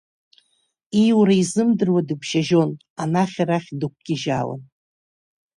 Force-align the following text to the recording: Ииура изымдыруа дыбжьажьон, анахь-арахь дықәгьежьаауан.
Ииура 1.01 1.35
изымдыруа 1.41 2.01
дыбжьажьон, 2.07 2.71
анахь-арахь 3.01 3.69
дықәгьежьаауан. 3.79 4.61